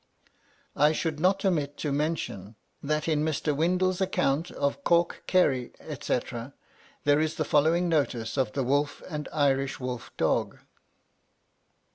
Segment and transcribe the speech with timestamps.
[0.75, 3.55] I should not omit to mention, that in Mr.
[3.55, 6.19] Windle's account of Cork, Kerry, &c.,
[7.03, 10.57] there is the following notice of the wolf and Irish wolf dog.